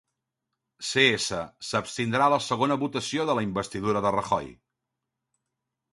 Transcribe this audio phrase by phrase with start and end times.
[0.91, 1.27] Cs
[1.67, 4.53] s'abstindrà a la segona votació de la investidura de Rajoy.